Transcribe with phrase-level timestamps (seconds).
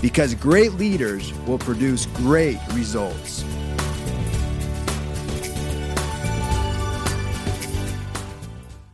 [0.00, 3.44] Because great leaders will produce great results.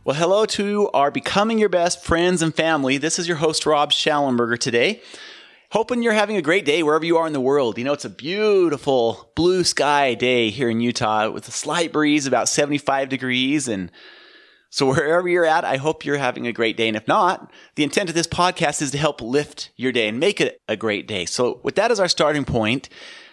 [0.03, 2.97] Well, hello to our Becoming Your Best friends and family.
[2.97, 5.01] This is your host, Rob Shallenberger, today.
[5.71, 7.77] Hoping you're having a great day wherever you are in the world.
[7.77, 12.25] You know, it's a beautiful blue sky day here in Utah with a slight breeze,
[12.25, 13.67] about 75 degrees.
[13.67, 13.91] And
[14.77, 16.87] so wherever you're at, I hope you're having a great day.
[16.87, 20.19] And if not, the intent of this podcast is to help lift your day and
[20.19, 21.25] make it a great day.
[21.25, 22.87] So with that as our starting point,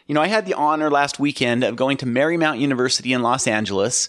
[0.07, 3.47] you know, I had the honor last weekend of going to Marymount University in Los
[3.47, 4.09] Angeles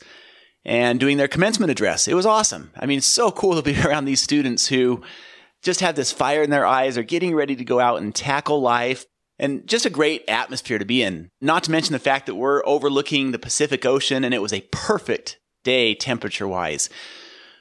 [0.63, 2.08] and doing their commencement address.
[2.08, 2.72] It was awesome.
[2.78, 5.03] I mean, it's so cool to be around these students who
[5.61, 8.61] just have this fire in their eyes, are getting ready to go out and tackle
[8.61, 9.06] life,
[9.38, 11.28] and just a great atmosphere to be in.
[11.41, 14.66] Not to mention the fact that we're overlooking the Pacific Ocean and it was a
[14.72, 16.89] perfect day temperature wise.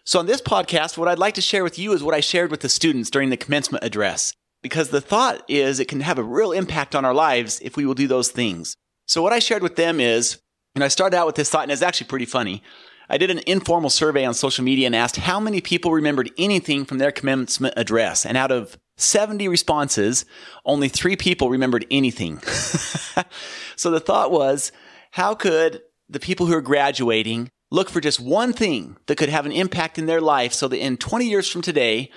[0.06, 2.50] So, on this podcast, what I'd like to share with you is what I shared
[2.50, 6.22] with the students during the commencement address, because the thought is it can have a
[6.22, 8.76] real impact on our lives if we will do those things.
[9.08, 10.40] So, what I shared with them is,
[10.74, 12.62] and I started out with this thought, and it's actually pretty funny.
[13.08, 16.84] I did an informal survey on social media and asked how many people remembered anything
[16.84, 18.26] from their commencement address.
[18.26, 20.26] And out of 70 responses,
[20.66, 22.40] only three people remembered anything.
[23.76, 24.70] so the thought was,
[25.12, 25.80] how could
[26.10, 29.98] the people who are graduating look for just one thing that could have an impact
[29.98, 32.08] in their life so that in 20 years from today,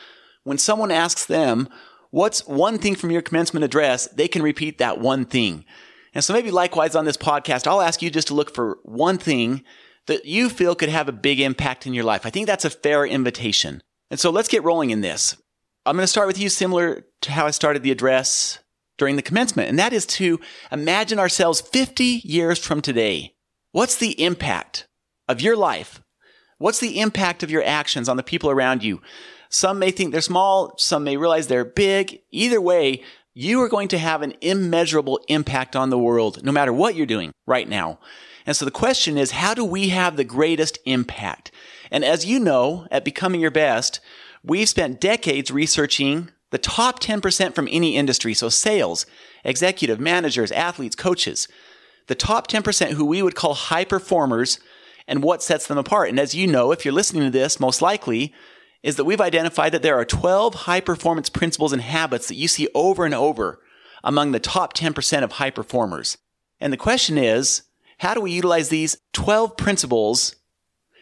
[0.43, 1.67] when someone asks them,
[2.11, 5.65] what's one thing from your commencement address, they can repeat that one thing.
[6.13, 9.17] And so maybe likewise on this podcast, I'll ask you just to look for one
[9.17, 9.63] thing
[10.05, 12.25] that you feel could have a big impact in your life.
[12.25, 13.81] I think that's a fair invitation.
[14.11, 15.35] And so let's get rolling in this.
[15.85, 18.59] I'm going to start with you similar to how I started the address
[18.97, 20.39] during the commencement, and that is to
[20.71, 23.35] imagine ourselves 50 years from today.
[23.71, 24.86] What's the impact
[25.27, 26.01] of your life?
[26.57, 29.01] What's the impact of your actions on the people around you?
[29.49, 32.21] Some may think they're small, some may realize they're big.
[32.31, 36.73] Either way, you are going to have an immeasurable impact on the world, no matter
[36.73, 37.99] what you're doing right now.
[38.47, 41.51] And so the question is, how do we have the greatest impact?
[41.91, 43.99] And as you know, at Becoming Your Best,
[44.43, 48.33] we've spent decades researching the top 10% from any industry.
[48.33, 49.05] So sales,
[49.43, 51.47] executive, managers, athletes, coaches,
[52.07, 54.59] the top 10% who we would call high performers
[55.07, 56.09] and what sets them apart.
[56.09, 58.33] And as you know, if you're listening to this, most likely
[58.83, 62.47] is that we've identified that there are 12 high performance principles and habits that you
[62.47, 63.59] see over and over
[64.03, 66.17] among the top 10% of high performers.
[66.59, 67.63] And the question is,
[67.99, 70.35] how do we utilize these 12 principles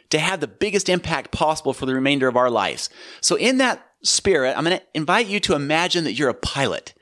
[0.10, 2.90] to have the biggest impact possible for the remainder of our lives?
[3.22, 6.94] So in that spirit, I'm going to invite you to imagine that you're a pilot,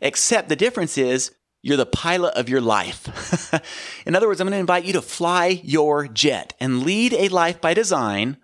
[0.00, 3.54] except the difference is you're the pilot of your life.
[4.06, 7.28] in other words, I'm going to invite you to fly your jet and lead a
[7.28, 8.36] life by design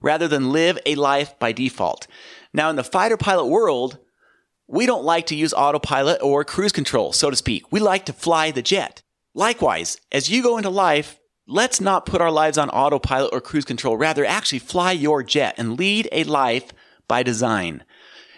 [0.00, 2.06] rather than live a life by default.
[2.52, 3.98] Now, in the fighter pilot world,
[4.68, 7.72] we don't like to use autopilot or cruise control, so to speak.
[7.72, 9.02] We like to fly the jet.
[9.34, 13.64] Likewise, as you go into life, let's not put our lives on autopilot or cruise
[13.64, 13.96] control.
[13.96, 16.72] Rather, actually fly your jet and lead a life
[17.08, 17.84] by design.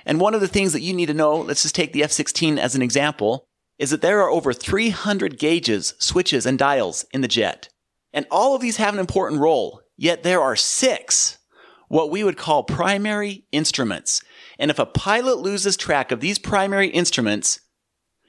[0.04, 2.58] And one of the things that you need to know, let's just take the F-16
[2.58, 3.47] as an example,
[3.78, 7.68] is that there are over 300 gauges, switches, and dials in the jet.
[8.12, 11.38] And all of these have an important role, yet there are six,
[11.88, 14.22] what we would call primary instruments.
[14.58, 17.60] And if a pilot loses track of these primary instruments,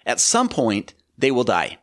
[0.05, 1.79] at some point, they will die.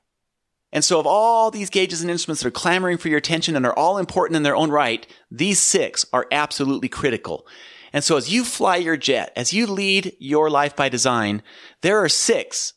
[0.73, 3.65] And so, of all these gauges and instruments that are clamoring for your attention and
[3.65, 7.47] are all important in their own right, these six are absolutely critical.
[7.93, 11.43] And so, as you fly your jet, as you lead your life by design,
[11.83, 12.75] there are six,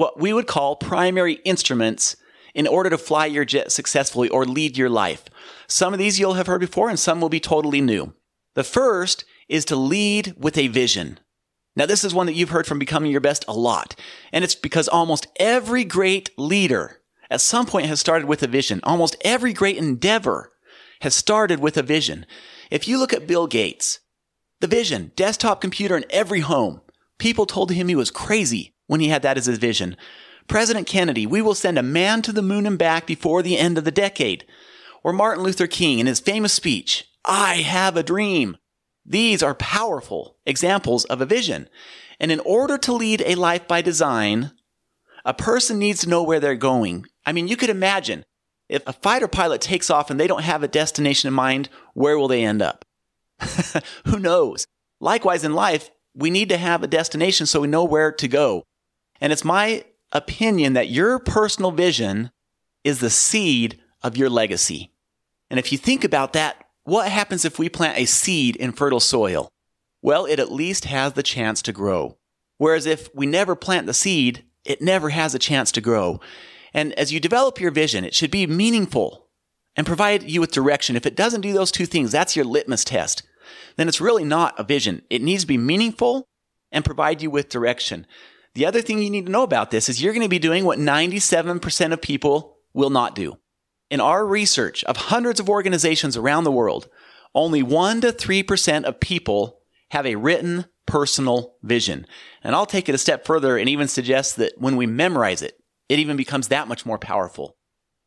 [0.00, 2.16] what we would call primary instruments
[2.54, 5.24] in order to fly your jet successfully or lead your life.
[5.66, 8.14] Some of these you'll have heard before and some will be totally new.
[8.54, 11.20] The first is to lead with a vision.
[11.76, 13.94] Now, this is one that you've heard from Becoming Your Best a lot.
[14.32, 18.80] And it's because almost every great leader at some point has started with a vision.
[18.82, 20.50] Almost every great endeavor
[21.02, 22.24] has started with a vision.
[22.70, 24.00] If you look at Bill Gates,
[24.60, 26.80] the vision, desktop computer in every home.
[27.18, 29.96] People told him he was crazy when he had that as his vision.
[30.48, 33.78] President Kennedy, we will send a man to the moon and back before the end
[33.78, 34.44] of the decade.
[35.04, 38.56] Or Martin Luther King in his famous speech, I have a dream.
[39.06, 41.68] These are powerful examples of a vision.
[42.18, 44.50] And in order to lead a life by design,
[45.24, 47.06] A person needs to know where they're going.
[47.26, 48.24] I mean, you could imagine
[48.68, 52.18] if a fighter pilot takes off and they don't have a destination in mind, where
[52.18, 52.84] will they end up?
[54.06, 54.66] Who knows?
[55.00, 58.64] Likewise, in life, we need to have a destination so we know where to go.
[59.20, 62.30] And it's my opinion that your personal vision
[62.84, 64.92] is the seed of your legacy.
[65.50, 69.00] And if you think about that, what happens if we plant a seed in fertile
[69.00, 69.50] soil?
[70.02, 72.16] Well, it at least has the chance to grow.
[72.56, 76.20] Whereas if we never plant the seed, it never has a chance to grow.
[76.72, 79.28] And as you develop your vision, it should be meaningful
[79.76, 80.96] and provide you with direction.
[80.96, 83.22] If it doesn't do those two things, that's your litmus test.
[83.76, 85.02] Then it's really not a vision.
[85.10, 86.26] It needs to be meaningful
[86.72, 88.06] and provide you with direction.
[88.54, 90.64] The other thing you need to know about this is you're going to be doing
[90.64, 93.38] what 97% of people will not do.
[93.90, 96.88] In our research of hundreds of organizations around the world,
[97.34, 99.60] only 1 to 3% of people
[99.90, 102.06] have a written personal vision.
[102.42, 105.56] And I'll take it a step further and even suggest that when we memorize it,
[105.88, 107.56] it even becomes that much more powerful.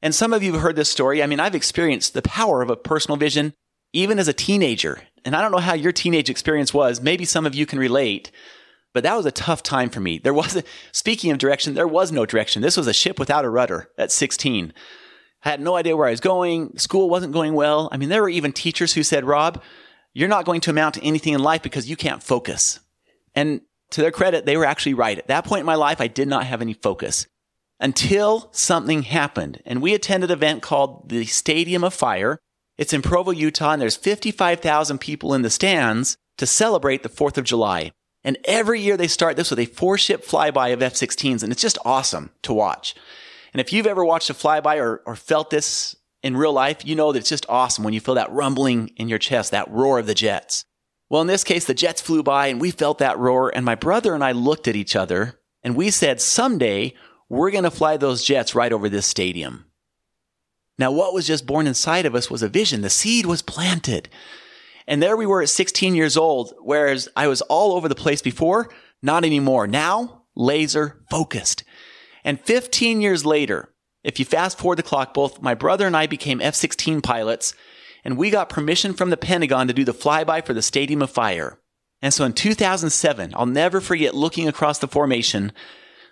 [0.02, 1.24] And some of you have heard this story.
[1.24, 3.54] I mean, I've experienced the power of a personal vision
[3.94, 5.02] even as a teenager.
[5.24, 7.00] And I don't know how your teenage experience was.
[7.00, 8.32] Maybe some of you can relate,
[8.94, 10.20] but that was a tough time for me.
[10.20, 10.62] There was,
[10.92, 12.62] speaking of direction, there was no direction.
[12.62, 14.74] This was a ship without a rudder at 16.
[15.44, 16.78] I had no idea where I was going.
[16.78, 17.90] School wasn't going well.
[17.92, 19.62] I mean, there were even teachers who said, Rob,
[20.14, 22.80] you're not going to amount to anything in life because you can't focus.
[23.36, 23.62] And
[23.92, 25.18] to their credit, they were actually right.
[25.18, 27.28] At that point in my life, I did not have any focus
[27.80, 29.62] until something happened.
[29.66, 32.40] And we attended an event called the Stadium of Fire.
[32.78, 37.38] It's in Provo, Utah, and there's 55,000 people in the stands to celebrate the 4th
[37.38, 37.92] of July.
[38.24, 41.52] And every year they start this with a four ship flyby of F 16s, and
[41.52, 42.96] it's just awesome to watch.
[43.54, 46.96] And if you've ever watched a flyby or, or felt this in real life, you
[46.96, 50.00] know that it's just awesome when you feel that rumbling in your chest, that roar
[50.00, 50.66] of the jets.
[51.10, 53.76] Well, in this case, the jets flew by and we felt that roar, and my
[53.76, 56.94] brother and I looked at each other and we said, someday
[57.30, 59.66] we're going to fly those jets right over this stadium.
[60.78, 62.82] Now, what was just born inside of us was a vision.
[62.82, 64.10] The seed was planted.
[64.88, 68.22] And there we were at 16 years old, whereas I was all over the place
[68.22, 68.70] before,
[69.02, 69.68] not anymore.
[69.68, 71.64] Now, laser focused.
[72.24, 76.08] And 15 years later, if you fast forward the clock, both my brother and I
[76.08, 77.54] became F 16 pilots,
[78.04, 81.10] and we got permission from the Pentagon to do the flyby for the Stadium of
[81.10, 81.60] Fire.
[82.02, 85.54] And so in 2007, I'll never forget looking across the formation.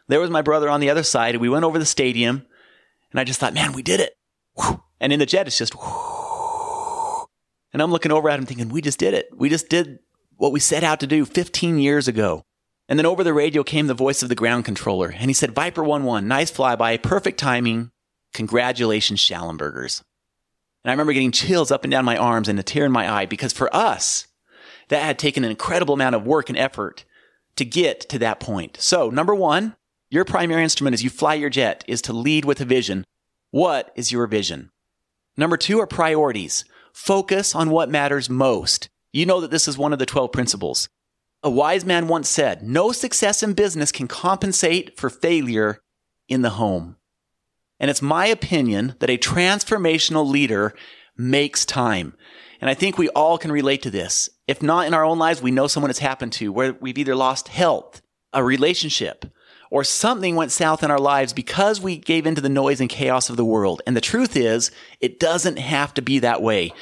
[0.07, 2.45] There was my brother on the other side, and we went over the stadium,
[3.11, 4.13] and I just thought, man, we did it.
[5.01, 5.73] And in the jet, it's just,
[7.73, 9.29] and I'm looking over at him thinking, we just did it.
[9.33, 9.99] We just did
[10.37, 12.43] what we set out to do 15 years ago.
[12.89, 15.55] And then over the radio came the voice of the ground controller, and he said,
[15.55, 17.91] Viper 1 1, nice flyby, perfect timing.
[18.33, 20.03] Congratulations, Shallenbergers.
[20.83, 23.09] And I remember getting chills up and down my arms and a tear in my
[23.09, 24.27] eye because for us,
[24.89, 27.05] that had taken an incredible amount of work and effort
[27.55, 28.77] to get to that point.
[28.79, 29.75] So, number one,
[30.09, 33.05] your primary instrument as you fly your jet is to lead with a vision.
[33.51, 34.71] What is your vision?
[35.37, 36.65] Number two are priorities.
[36.93, 38.89] Focus on what matters most.
[39.13, 40.89] You know that this is one of the 12 principles.
[41.43, 45.81] A wise man once said, no success in business can compensate for failure
[46.27, 46.97] in the home.
[47.79, 50.73] And it's my opinion that a transformational leader
[51.17, 52.13] makes time.
[52.61, 54.29] And I think we all can relate to this.
[54.47, 57.15] If not in our own lives, we know someone it's happened to where we've either
[57.15, 58.03] lost health,
[58.33, 59.25] a relationship,
[59.71, 63.29] or something went south in our lives because we gave into the noise and chaos
[63.29, 63.81] of the world.
[63.87, 66.73] And the truth is, it doesn't have to be that way.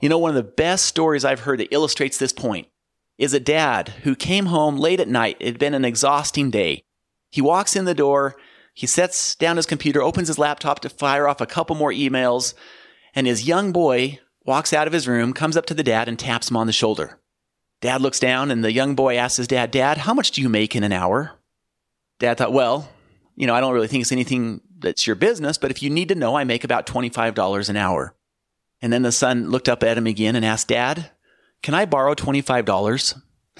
[0.00, 2.68] You know, one of the best stories I've heard that illustrates this point
[3.16, 5.38] is a dad who came home late at night.
[5.40, 6.84] It had been an exhausting day.
[7.30, 8.36] He walks in the door,
[8.74, 12.54] he sets down his computer, opens his laptop to fire off a couple more emails,
[13.14, 16.18] and his young boy walks out of his room, comes up to the dad, and
[16.18, 17.18] taps him on the shoulder.
[17.80, 20.48] Dad looks down, and the young boy asks his dad, Dad, how much do you
[20.48, 21.38] make in an hour?
[22.18, 22.88] Dad thought, well,
[23.36, 26.08] you know, I don't really think it's anything that's your business, but if you need
[26.08, 28.14] to know, I make about $25 an hour.
[28.80, 31.10] And then the son looked up at him again and asked, Dad,
[31.62, 33.20] can I borrow $25?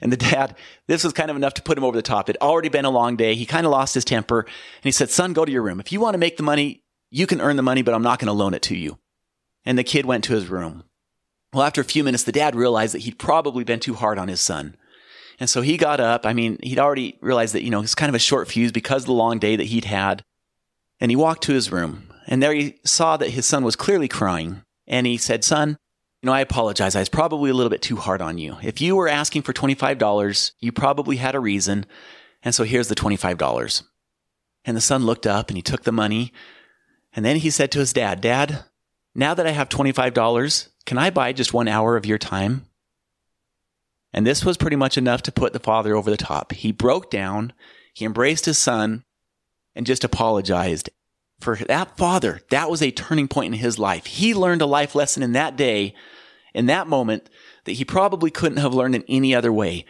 [0.00, 2.28] and the dad, this was kind of enough to put him over the top.
[2.28, 3.34] It'd already been a long day.
[3.34, 4.40] He kind of lost his temper.
[4.40, 5.80] And he said, Son, go to your room.
[5.80, 8.20] If you want to make the money, you can earn the money, but I'm not
[8.20, 8.98] going to loan it to you.
[9.64, 10.84] And the kid went to his room.
[11.52, 14.28] Well, after a few minutes, the dad realized that he'd probably been too hard on
[14.28, 14.76] his son.
[15.40, 16.26] And so he got up.
[16.26, 19.02] I mean, he'd already realized that, you know, it's kind of a short fuse because
[19.02, 20.22] of the long day that he'd had.
[21.00, 22.08] And he walked to his room.
[22.26, 24.62] And there he saw that his son was clearly crying.
[24.86, 25.78] And he said, Son,
[26.22, 26.94] you know, I apologize.
[26.94, 28.58] I was probably a little bit too hard on you.
[28.62, 31.86] If you were asking for $25, you probably had a reason.
[32.42, 33.82] And so here's the $25.
[34.66, 36.34] And the son looked up and he took the money.
[37.14, 38.64] And then he said to his dad, Dad,
[39.14, 42.66] now that I have $25, can I buy just one hour of your time?
[44.12, 46.52] And this was pretty much enough to put the father over the top.
[46.52, 47.52] He broke down.
[47.94, 49.04] He embraced his son
[49.74, 50.90] and just apologized.
[51.40, 54.06] For that father, that was a turning point in his life.
[54.06, 55.94] He learned a life lesson in that day,
[56.52, 57.30] in that moment,
[57.64, 59.86] that he probably couldn't have learned in any other way.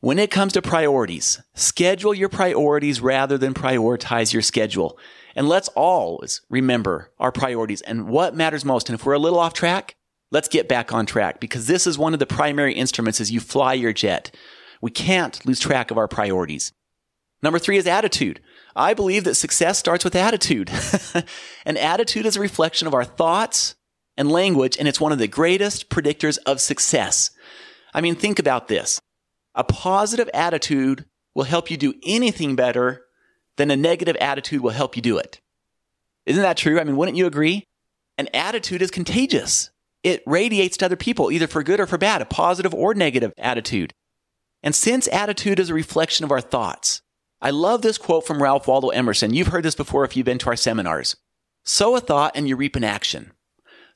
[0.00, 4.98] When it comes to priorities, schedule your priorities rather than prioritize your schedule.
[5.36, 8.88] And let's always remember our priorities and what matters most.
[8.88, 9.94] And if we're a little off track,
[10.32, 13.38] let's get back on track because this is one of the primary instruments as you
[13.38, 14.34] fly your jet.
[14.80, 16.72] We can't lose track of our priorities.
[17.42, 18.40] Number three is attitude.
[18.74, 20.70] I believe that success starts with attitude.
[21.66, 23.76] and attitude is a reflection of our thoughts
[24.16, 27.30] and language, and it's one of the greatest predictors of success.
[27.94, 29.00] I mean, think about this.
[29.54, 33.04] A positive attitude will help you do anything better
[33.56, 35.40] than a negative attitude will help you do it.
[36.24, 36.80] Isn't that true?
[36.80, 37.66] I mean, wouldn't you agree?
[38.16, 39.70] An attitude is contagious.
[40.02, 43.32] It radiates to other people, either for good or for bad, a positive or negative
[43.38, 43.92] attitude.
[44.62, 47.02] And since attitude is a reflection of our thoughts,
[47.40, 49.34] I love this quote from Ralph Waldo Emerson.
[49.34, 51.16] You've heard this before if you've been to our seminars.
[51.64, 53.32] Sow a thought and you reap an action.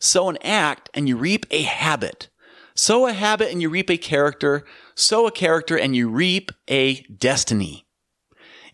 [0.01, 2.29] Sow an act and you reap a habit.
[2.75, 4.65] Sow a habit and you reap a character.
[4.95, 7.87] Sow a character and you reap a destiny.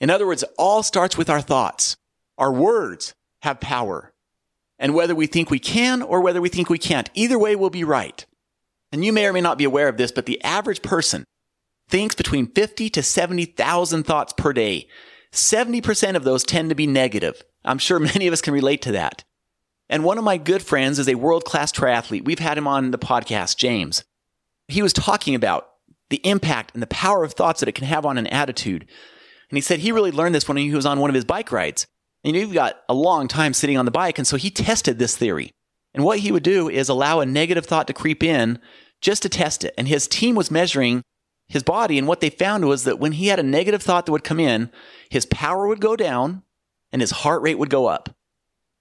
[0.01, 1.97] In other words, it all starts with our thoughts.
[2.39, 4.12] Our words have power.
[4.83, 7.71] And whether we think we can or whether we think we can't, either way will
[7.71, 8.27] be right.
[8.91, 11.25] And you may or may not be aware of this, but the average person
[11.89, 14.89] thinks between 50 to 70,000 thoughts per day.
[15.31, 17.45] 70% of those tend to be negative.
[17.65, 19.23] I'm sure many of us can relate to that.
[19.89, 22.25] And one of my good friends is a world class triathlete.
[22.25, 24.03] We've had him on the podcast, James.
[24.67, 25.69] He was talking about
[26.11, 28.83] the impact and the power of thoughts that it can have on an attitude.
[29.49, 31.53] And he said he really learned this when he was on one of his bike
[31.53, 31.87] rides.
[32.25, 34.19] And you've got a long time sitting on the bike.
[34.19, 35.53] And so he tested this theory.
[35.95, 38.59] And what he would do is allow a negative thought to creep in
[39.01, 39.75] just to test it.
[39.77, 41.03] And his team was measuring
[41.49, 41.99] his body.
[41.99, 44.41] And what they found was that when he had a negative thought that would come
[44.41, 44.71] in,
[45.11, 46.43] his power would go down
[46.93, 48.15] and his heart rate would go up.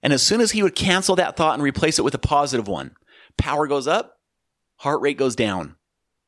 [0.02, 2.66] And as soon as he would cancel that thought and replace it with a positive
[2.66, 2.94] one,
[3.36, 4.18] power goes up,
[4.78, 5.76] heart rate goes down.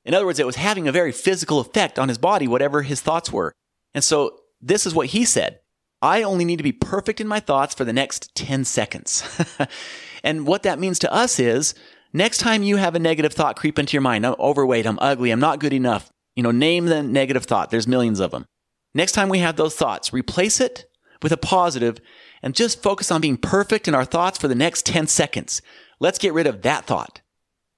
[0.05, 3.01] In other words, it was having a very physical effect on his body, whatever his
[3.01, 3.53] thoughts were.
[3.95, 5.61] And so this is what he said.
[6.05, 9.25] I only need to be perfect in my thoughts for the next 10 seconds.
[10.23, 11.75] and what that means to us is
[12.13, 15.31] next time you have a negative thought creep into your mind, I'm overweight, I'm ugly,
[15.31, 17.71] I'm not good enough, you know, name the negative thought.
[17.71, 18.45] There's millions of them.
[18.93, 20.85] Next time we have those thoughts, replace it
[21.23, 21.97] with a positive
[22.43, 25.63] and just focus on being perfect in our thoughts for the next 10 seconds.
[26.01, 27.23] Let's get rid of that thought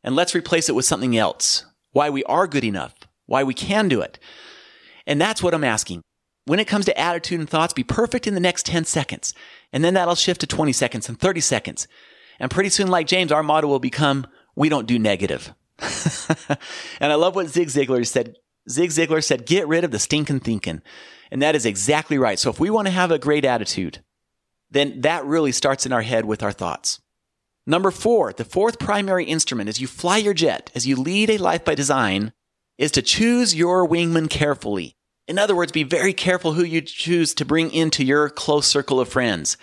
[0.02, 1.64] and let's replace it with something else.
[1.92, 4.18] Why we are good enough, why we can do it.
[5.06, 6.02] And that's what I'm asking.
[6.46, 9.34] When it comes to attitude and thoughts, be perfect in the next 10 seconds.
[9.72, 11.88] And then that'll shift to 20 seconds and 30 seconds.
[12.38, 15.52] And pretty soon, like James, our motto will become, we don't do negative.
[17.00, 18.36] and I love what Zig Ziglar said.
[18.70, 20.82] Zig Ziglar said, get rid of the stinking thinking.
[21.30, 22.38] And that is exactly right.
[22.38, 24.02] So if we want to have a great attitude,
[24.70, 27.00] then that really starts in our head with our thoughts.
[27.66, 31.38] Number four, the fourth primary instrument as you fly your jet, as you lead a
[31.38, 32.32] life by design,
[32.78, 34.96] is to choose your wingman carefully.
[35.28, 39.00] In other words, be very careful who you choose to bring into your close circle
[39.00, 39.56] of friends.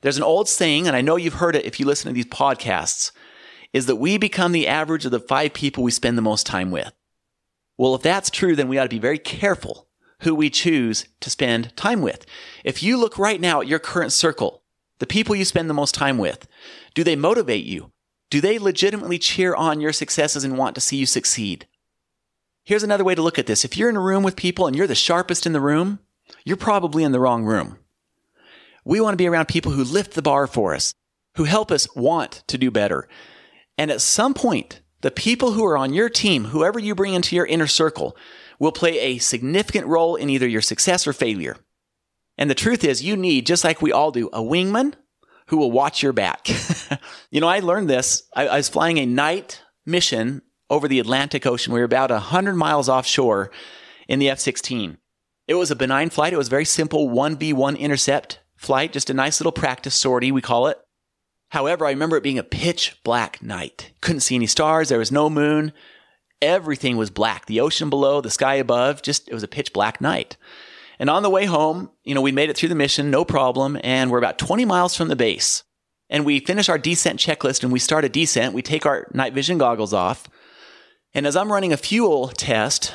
[0.00, 2.26] There's an old saying, and I know you've heard it if you listen to these
[2.26, 3.12] podcasts,
[3.72, 6.70] is that we become the average of the five people we spend the most time
[6.70, 6.92] with.
[7.78, 9.88] Well, if that's true, then we ought to be very careful
[10.20, 12.26] who we choose to spend time with.
[12.64, 14.62] If you look right now at your current circle,
[14.98, 16.46] the people you spend the most time with,
[16.94, 17.92] do they motivate you?
[18.30, 21.66] Do they legitimately cheer on your successes and want to see you succeed?
[22.64, 23.64] Here's another way to look at this.
[23.64, 25.98] If you're in a room with people and you're the sharpest in the room,
[26.44, 27.78] you're probably in the wrong room.
[28.84, 30.94] We want to be around people who lift the bar for us,
[31.36, 33.08] who help us want to do better.
[33.76, 37.36] And at some point, the people who are on your team, whoever you bring into
[37.36, 38.16] your inner circle,
[38.58, 41.56] will play a significant role in either your success or failure.
[42.38, 44.94] And the truth is, you need, just like we all do, a wingman
[45.48, 46.48] who will watch your back.
[47.30, 48.22] you know, I learned this.
[48.34, 50.40] I, I, was flying a night mission
[50.70, 51.72] over the Atlantic Ocean.
[51.72, 53.50] We were about 100 miles offshore
[54.08, 54.98] in the F 16.
[55.46, 56.32] It was a benign flight.
[56.32, 60.68] It was very simple 1v1 intercept flight, just a nice little practice sortie, we call
[60.68, 60.78] it.
[61.50, 63.92] However, I remember it being a pitch black night.
[64.00, 64.88] Couldn't see any stars.
[64.88, 65.72] There was no moon
[66.44, 67.46] everything was black.
[67.46, 70.36] The ocean below, the sky above, just it was a pitch black night.
[70.98, 73.78] And on the way home, you know, we made it through the mission, no problem,
[73.82, 75.64] and we're about 20 miles from the base.
[76.08, 78.54] And we finish our descent checklist and we start a descent.
[78.54, 80.28] We take our night vision goggles off.
[81.14, 82.94] And as I'm running a fuel test,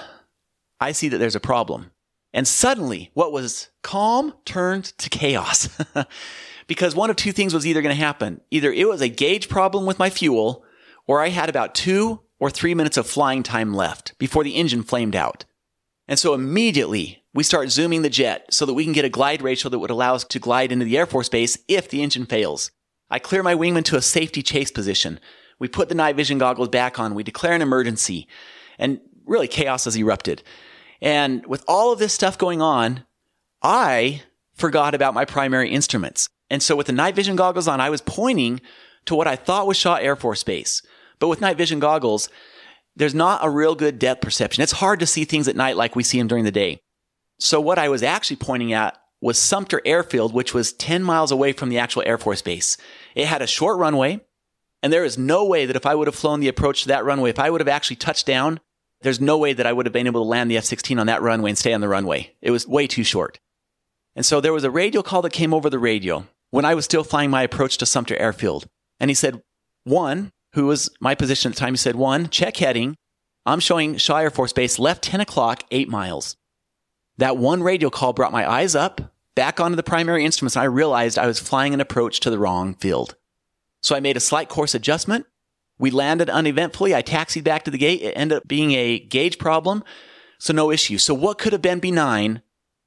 [0.80, 1.92] I see that there's a problem.
[2.34, 5.70] And suddenly, what was calm turned to chaos.
[6.68, 8.42] because one of two things was either going to happen.
[8.52, 10.64] Either it was a gauge problem with my fuel,
[11.08, 14.84] or I had about two or three minutes of flying time left before the engine
[14.84, 15.46] flamed out.
[16.08, 19.42] And so immediately we start zooming the jet so that we can get a glide
[19.42, 22.26] ratio that would allow us to glide into the Air Force Base if the engine
[22.26, 22.72] fails.
[23.10, 25.20] I clear my wingman to a safety chase position.
[25.60, 27.16] We put the night vision goggles back on.
[27.16, 28.28] We declare an emergency.
[28.78, 30.42] And really chaos has erupted.
[31.02, 33.06] And with all of this stuff going on,
[33.62, 34.24] I
[34.56, 36.30] forgot about my primary instruments.
[36.50, 38.62] And so with the night vision goggles on, I was pointing
[39.06, 40.82] to what I thought was Shaw Air Force Base.
[41.20, 42.30] But with night vision goggles,
[42.96, 44.64] there's not a real good depth perception.
[44.64, 46.80] It's hard to see things at night like we see them during the day.
[47.40, 51.54] So what I was actually pointing at was Sumter Airfield, which was 10 miles away
[51.54, 52.78] from the actual Air Force Base.
[53.16, 54.22] It had a short runway,
[54.82, 57.06] and there is no way that if I would have flown the approach to that
[57.06, 58.60] runway, if I would have actually touched down,
[59.02, 61.08] there's no way that I would have been able to land the F 16 on
[61.08, 62.36] that runway and stay on the runway.
[62.42, 63.40] It was way too short.
[64.16, 66.86] And so there was a radio call that came over the radio when I was
[66.86, 68.68] still flying my approach to Sumter Airfield.
[69.00, 69.42] And he said,
[69.84, 72.98] one, who was my position at the time, he said, one, check heading.
[73.46, 76.36] I'm showing Shaw Air Force Base left 10 o'clock, eight miles.
[77.18, 80.66] That one radio call brought my eyes up, back onto the primary instruments, and I
[80.66, 83.16] realized I was flying an approach to the wrong field.
[83.82, 85.26] So I made a slight course adjustment.
[85.78, 86.94] We landed uneventfully.
[86.94, 88.02] I taxied back to the gate.
[88.02, 89.84] It ended up being a gauge problem.
[90.38, 90.98] So no issue.
[90.98, 92.42] So what could have been benign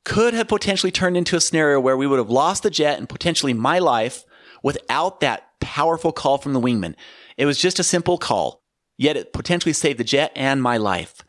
[0.05, 3.09] could have potentially turned into a scenario where we would have lost the jet and
[3.09, 4.25] potentially my life
[4.63, 6.95] without that powerful call from the wingman.
[7.37, 8.63] It was just a simple call,
[8.99, 11.23] yet it potentially saved the jet and my life.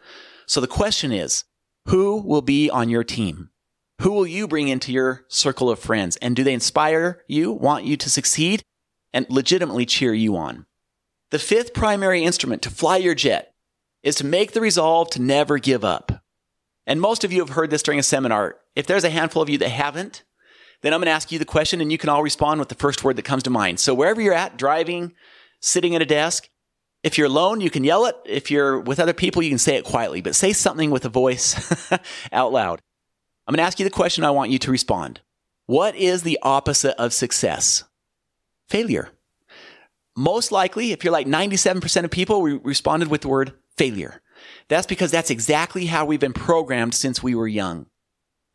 [0.47, 1.45] So the question is,
[1.87, 3.49] who will be on your team?
[4.01, 6.17] Who will you bring into your circle of friends?
[6.17, 8.63] And do they inspire you, want you to succeed,
[9.13, 10.65] and legitimately cheer you on?
[11.31, 13.53] The fifth primary instrument to fly your jet
[14.03, 16.23] is to make the resolve to never give up.
[16.85, 18.57] And most of you have heard this during a seminar.
[18.75, 20.23] If there's a handful of you that haven't,
[20.81, 22.75] then I'm going to ask you the question and you can all respond with the
[22.75, 23.79] first word that comes to mind.
[23.79, 25.13] So wherever you're at, driving,
[25.61, 26.49] sitting at a desk,
[27.03, 28.15] if you're alone, you can yell it.
[28.25, 31.09] If you're with other people, you can say it quietly, but say something with a
[31.09, 31.91] voice
[32.31, 32.81] out loud.
[33.47, 34.23] I'm going to ask you the question.
[34.23, 35.21] I want you to respond.
[35.65, 37.83] What is the opposite of success?
[38.69, 39.09] Failure.
[40.15, 44.21] Most likely, if you're like 97% of people, we responded with the word failure.
[44.67, 47.87] That's because that's exactly how we've been programmed since we were young.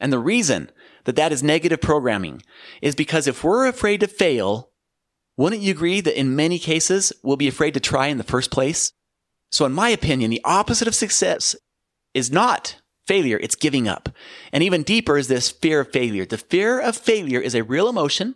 [0.00, 0.70] And the reason
[1.04, 2.42] that that is negative programming
[2.80, 4.70] is because if we're afraid to fail,
[5.36, 8.50] wouldn't you agree that in many cases we'll be afraid to try in the first
[8.50, 8.92] place?
[9.50, 11.56] So in my opinion, the opposite of success
[12.14, 14.10] is not failure, it's giving up.
[14.52, 16.26] And even deeper is this fear of failure.
[16.26, 18.34] The fear of failure is a real emotion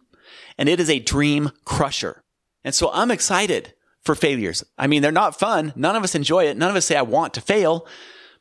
[0.58, 2.22] and it is a dream crusher.
[2.64, 4.64] And so I'm excited for failures.
[4.76, 5.72] I mean, they're not fun.
[5.76, 6.56] None of us enjoy it.
[6.56, 7.86] None of us say, I want to fail.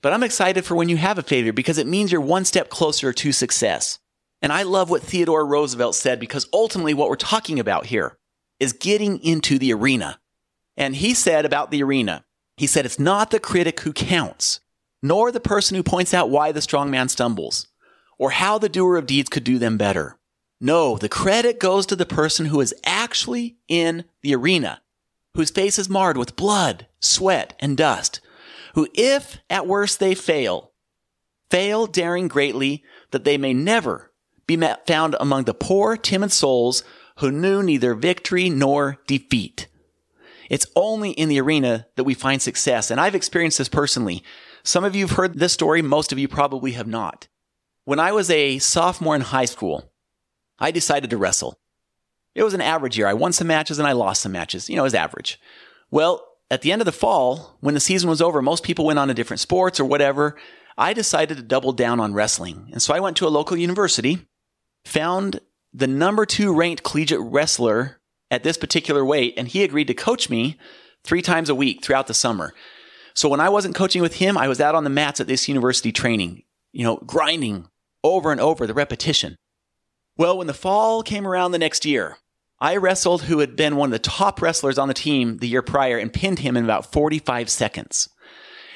[0.01, 2.69] But I'm excited for when you have a failure because it means you're one step
[2.69, 3.99] closer to success.
[4.41, 8.17] And I love what Theodore Roosevelt said because ultimately what we're talking about here
[8.59, 10.19] is getting into the arena.
[10.75, 12.25] And he said about the arena,
[12.57, 14.59] he said, it's not the critic who counts,
[15.03, 17.67] nor the person who points out why the strong man stumbles,
[18.17, 20.17] or how the doer of deeds could do them better.
[20.61, 24.81] No, the credit goes to the person who is actually in the arena
[25.33, 28.19] whose face is marred with blood, sweat, and dust,
[28.75, 30.71] who, if at worst they fail,
[31.49, 34.11] fail daring greatly that they may never
[34.47, 36.83] be found among the poor, timid souls
[37.17, 39.67] who knew neither victory nor defeat.
[40.49, 42.91] It's only in the arena that we find success.
[42.91, 44.21] And I've experienced this personally.
[44.63, 45.81] Some of you have heard this story.
[45.81, 47.27] Most of you probably have not.
[47.85, 49.90] When I was a sophomore in high school,
[50.61, 51.59] I decided to wrestle.
[52.35, 53.07] It was an average year.
[53.07, 54.69] I won some matches and I lost some matches.
[54.69, 55.39] You know, it was average.
[55.89, 58.99] Well, at the end of the fall, when the season was over, most people went
[58.99, 60.37] on to different sports or whatever.
[60.77, 62.69] I decided to double down on wrestling.
[62.71, 64.25] And so I went to a local university,
[64.85, 65.41] found
[65.73, 70.29] the number two ranked collegiate wrestler at this particular weight, and he agreed to coach
[70.29, 70.57] me
[71.03, 72.53] three times a week throughout the summer.
[73.13, 75.49] So when I wasn't coaching with him, I was out on the mats at this
[75.49, 77.67] university training, you know, grinding
[78.03, 79.35] over and over the repetition.
[80.17, 82.17] Well, when the fall came around the next year,
[82.59, 85.61] I wrestled who had been one of the top wrestlers on the team the year
[85.61, 88.09] prior and pinned him in about 45 seconds.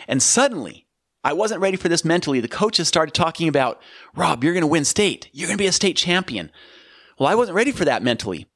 [0.07, 0.87] And suddenly,
[1.23, 2.39] I wasn't ready for this mentally.
[2.39, 3.81] The coaches started talking about,
[4.15, 5.29] Rob, you're going to win state.
[5.33, 6.51] You're going to be a state champion.
[7.19, 8.47] Well, I wasn't ready for that mentally.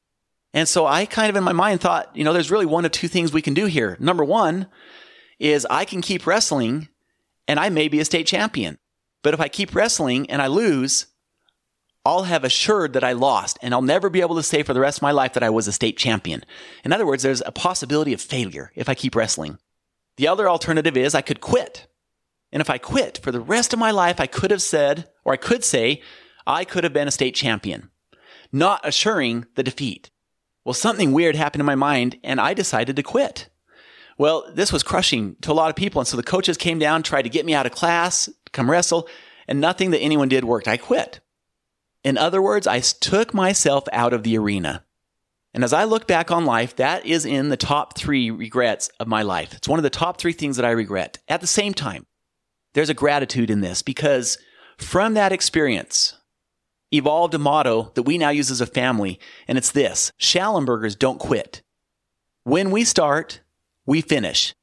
[0.53, 2.91] And so I kind of in my mind thought, you know, there's really one of
[2.91, 3.97] two things we can do here.
[3.99, 4.67] Number one
[5.37, 6.89] is I can keep wrestling
[7.47, 8.77] and I may be a state champion.
[9.21, 11.07] But if I keep wrestling and I lose,
[12.10, 14.80] I'll have assured that I lost and I'll never be able to say for the
[14.80, 16.43] rest of my life that I was a state champion.
[16.84, 19.60] In other words, there's a possibility of failure if I keep wrestling.
[20.17, 21.86] The other alternative is I could quit.
[22.52, 25.34] And if I quit for the rest of my life, I could have said, or
[25.34, 26.02] I could say,
[26.48, 27.91] I could have been a state champion,
[28.52, 30.10] not assuring the defeat.
[30.65, 33.50] Well, something weird happened in my mind and I decided to quit.
[34.17, 36.02] Well, this was crushing to a lot of people.
[36.02, 39.08] And so the coaches came down, tried to get me out of class, come wrestle.
[39.48, 40.67] and nothing that anyone did worked.
[40.67, 41.19] I quit.
[42.03, 44.83] In other words, I took myself out of the arena.
[45.53, 49.07] And as I look back on life, that is in the top three regrets of
[49.07, 49.53] my life.
[49.53, 51.17] It's one of the top three things that I regret.
[51.27, 52.05] At the same time,
[52.73, 54.38] there's a gratitude in this because
[54.77, 56.15] from that experience
[56.91, 61.19] evolved a motto that we now use as a family, and it's this Shallenbergers don't
[61.19, 61.62] quit.
[62.43, 63.41] When we start,
[63.85, 64.53] we finish.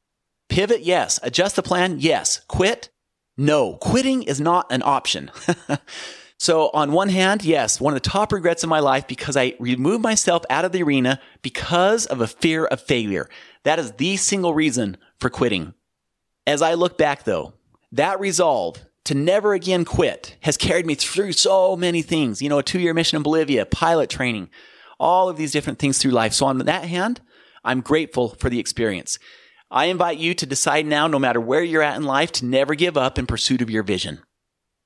[0.49, 1.18] Pivot, yes.
[1.22, 2.40] Adjust the plan, yes.
[2.49, 2.90] Quit,
[3.37, 3.75] no.
[3.75, 5.31] Quitting is not an option.
[6.38, 9.55] So, on one hand, yes, one of the top regrets of my life because I
[9.59, 13.29] removed myself out of the arena because of a fear of failure.
[13.62, 15.72] That is the single reason for quitting.
[16.46, 17.55] As I look back though,
[17.92, 22.42] that resolve to never again quit has carried me through so many things.
[22.42, 24.51] You know, a two year mission in Bolivia, pilot training,
[25.01, 26.35] all of these different things through life.
[26.35, 27.22] So, on that hand,
[27.64, 29.18] I'm grateful for the experience.
[29.70, 32.75] I invite you to decide now, no matter where you're at in life, to never
[32.75, 34.20] give up in pursuit of your vision.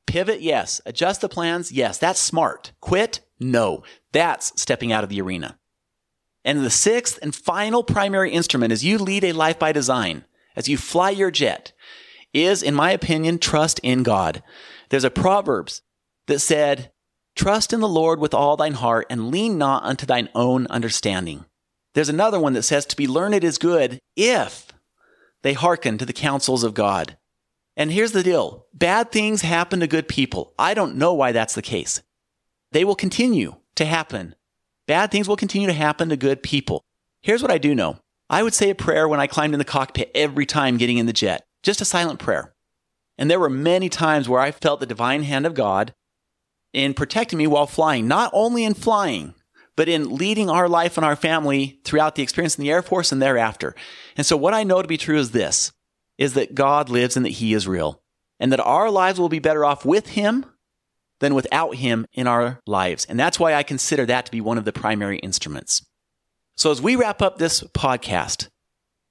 [0.07, 0.81] Pivot, yes.
[0.87, 1.99] Adjust the plans, yes.
[1.99, 2.73] That's smart.
[2.81, 3.83] Quit, no.
[4.13, 5.59] That's stepping out of the arena.
[6.45, 10.25] And the sixth and final primary instrument as you lead a life by design,
[10.57, 11.73] as you fly your jet,
[12.33, 14.43] is, in my opinion, trust in God.
[14.89, 15.83] There's a Proverbs
[16.27, 16.93] that said,
[17.37, 21.45] Trust in the Lord with all thine heart and lean not unto thine own understanding.
[21.95, 24.69] There's another one that says, To be learned is good if
[25.43, 27.17] they hearken to the counsels of God.
[27.81, 30.53] And here's the deal bad things happen to good people.
[30.59, 32.03] I don't know why that's the case.
[32.73, 34.35] They will continue to happen.
[34.87, 36.85] Bad things will continue to happen to good people.
[37.23, 37.97] Here's what I do know
[38.29, 41.07] I would say a prayer when I climbed in the cockpit every time getting in
[41.07, 42.53] the jet, just a silent prayer.
[43.17, 45.95] And there were many times where I felt the divine hand of God
[46.75, 49.35] in protecting me while flying, not only in flying,
[49.75, 53.11] but in leading our life and our family throughout the experience in the Air Force
[53.11, 53.75] and thereafter.
[54.19, 55.73] And so what I know to be true is this
[56.21, 58.01] is that God lives and that He is real,
[58.39, 60.47] and that our lives will be better off with Him
[61.19, 63.07] than without Him in our lives.
[63.07, 65.85] And that's why I consider that to be one of the primary instruments.
[66.57, 68.49] So as we wrap up this podcast,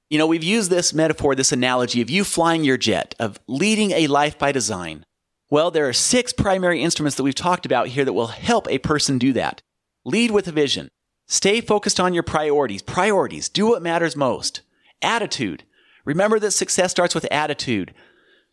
[0.10, 3.91] you know, we've used this metaphor, this analogy of you flying your jet, of leading
[3.91, 5.04] a life by design.
[5.50, 8.78] Well, there are six primary instruments that we've talked about here that will help a
[8.78, 9.63] person do that.
[10.06, 10.89] Lead with a vision.
[11.28, 12.84] Stay focused on your priorities.
[12.84, 13.50] Priorities.
[13.50, 14.62] Do what matters most.
[15.02, 15.63] Attitude.
[16.10, 17.93] Remember that success starts with attitude.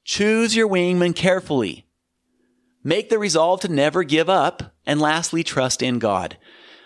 [0.05, 1.87] Choose your wingman carefully.
[2.85, 4.75] Make the resolve to never give up.
[4.85, 6.37] And lastly, trust in God.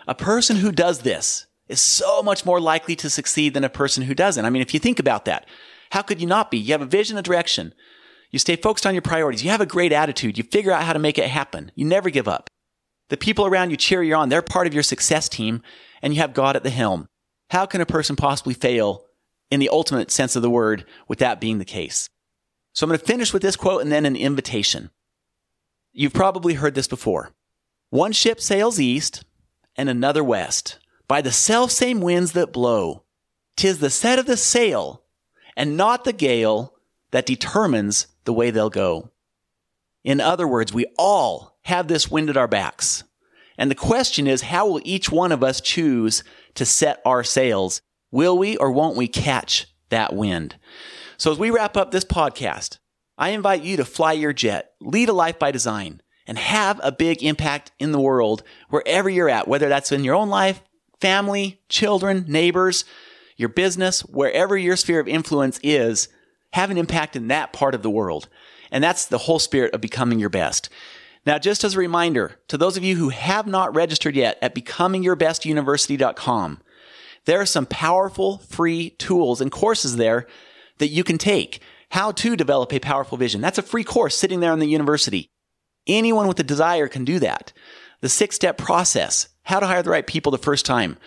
[0.07, 4.05] A person who does this is so much more likely to succeed than a person
[4.05, 4.45] who doesn't.
[4.45, 5.49] I mean, if you think about that,
[5.91, 6.59] how could you not be?
[6.59, 7.75] You have a vision, a direction.
[8.31, 9.43] You stay focused on your priorities.
[9.43, 10.39] You have a great attitude.
[10.39, 11.73] You figure out how to make it happen.
[11.75, 12.49] You never give up.
[13.09, 14.29] The people around you cheer you on.
[14.29, 15.63] They're part of your success team
[16.01, 17.09] and you have God at the helm.
[17.51, 19.10] How can a person possibly fail
[19.51, 22.09] in the ultimate sense of the word with that being the case.
[22.73, 24.91] So I'm going to finish with this quote and then an invitation.
[25.93, 27.33] You've probably heard this before.
[27.91, 29.25] One ship sails east
[29.77, 33.03] and another west by the self same winds that blow.
[33.57, 35.03] Tis the set of the sail
[35.57, 36.75] and not the gale
[37.11, 39.11] that determines the way they'll go.
[40.05, 43.05] In other words, we all have this wind at our backs.
[43.59, 47.83] And the question is, how will each one of us choose to set our sails
[48.11, 50.57] Will we or won't we catch that wind?
[51.17, 52.79] So as we wrap up this podcast,
[53.19, 56.93] I invite you to fly your jet, lead a life by design, and have a
[56.93, 60.63] big impact in the world wherever you're at, whether that's in your own life,
[61.01, 62.85] family, children, neighbors,
[63.37, 66.09] your business, wherever your sphere of influence is,
[66.53, 68.29] have an impact in that part of the world.
[68.71, 70.69] And that's the whole spirit of becoming your best.
[71.27, 74.55] Now, just as a reminder to those of you who have not registered yet at
[74.55, 76.61] becomingyourbestuniversity.com,
[77.31, 80.27] there are some powerful free tools and courses there
[80.79, 81.63] that you can take.
[81.91, 83.41] How to develop a powerful vision.
[83.41, 85.31] That's a free course sitting there in the university.
[85.87, 87.53] Anyone with a desire can do that.
[88.01, 90.99] The six step process, how to hire the right people the first time,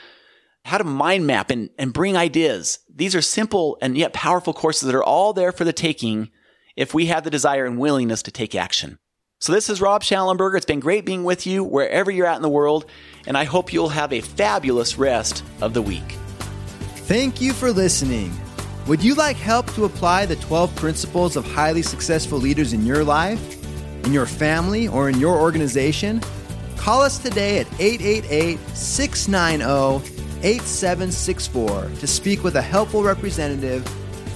[0.64, 2.80] how to mind map and, and bring ideas.
[2.90, 6.32] These are simple and yet powerful courses that are all there for the taking
[6.78, 8.98] if we have the desire and willingness to take action.
[9.44, 10.56] So this is Rob Shallenberger.
[10.56, 12.86] It's been great being with you wherever you're at in the world,
[13.28, 16.16] and I hope you'll have a fabulous rest of the week.
[17.10, 18.32] Thank you for listening.
[18.88, 23.04] Would you like help to apply the 12 principles of highly successful leaders in your
[23.04, 23.62] life,
[24.06, 26.22] in your family, or in your organization?
[26.78, 30.10] Call us today at 888 690
[30.42, 33.84] 8764 to speak with a helpful representative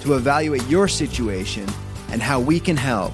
[0.02, 1.66] to evaluate your situation
[2.12, 3.14] and how we can help